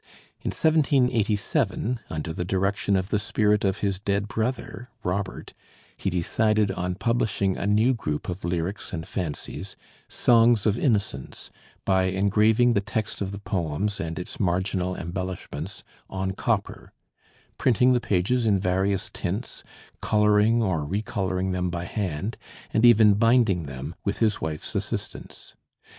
[0.41, 5.53] In 1787, "under the direction of the spirit of his dead brother," Robert,
[5.95, 9.75] he decided on publishing a new group of lyrics and fancies,
[10.09, 11.51] 'Songs of Innocence,'
[11.85, 16.93] by engraving the text of the poems and its marginal embellishments on copper
[17.59, 19.63] printing the pages in various tints,
[20.01, 22.37] coloring or recoloring them by hand,
[22.73, 25.53] and even binding them, with his wife's assistance.